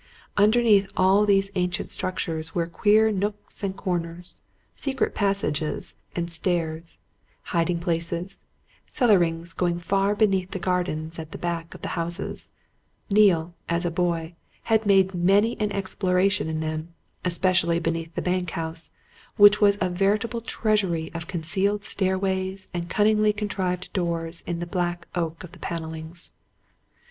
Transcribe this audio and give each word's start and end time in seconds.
Underneath 0.35 0.89
all 0.97 1.27
these 1.27 1.51
ancient 1.53 1.91
structures 1.91 2.55
were 2.55 2.65
queer 2.65 3.11
nooks 3.11 3.61
and 3.63 3.75
corners, 3.77 4.35
secret 4.75 5.13
passages 5.13 5.93
and 6.15 6.27
stairs, 6.31 6.97
hiding 7.43 7.79
places, 7.79 8.41
cellarings 8.87 9.53
going 9.53 9.77
far 9.77 10.15
beneath 10.15 10.49
the 10.49 10.57
gardens 10.57 11.19
at 11.19 11.31
the 11.31 11.37
backs 11.37 11.75
of 11.75 11.83
the 11.83 11.89
houses: 11.93 12.51
Neale, 13.11 13.53
as 13.69 13.85
a 13.85 13.91
boy, 13.91 14.33
had 14.63 14.87
made 14.87 15.13
many 15.13 15.55
an 15.59 15.71
exploration 15.71 16.47
in 16.49 16.61
them, 16.61 16.95
especially 17.23 17.77
beneath 17.77 18.15
the 18.15 18.23
bank 18.23 18.49
house, 18.49 18.93
which 19.37 19.61
was 19.61 19.77
a 19.79 19.87
veritable 19.87 20.41
treasury 20.41 21.11
of 21.13 21.27
concealed 21.27 21.83
stairways 21.85 22.67
and 22.73 22.89
cunningly 22.89 23.31
contrived 23.31 23.93
doors 23.93 24.41
in 24.47 24.57
the 24.57 24.65
black 24.65 25.07
oak 25.13 25.43
of 25.43 25.51
the 25.51 25.59
panellings. 25.59 26.31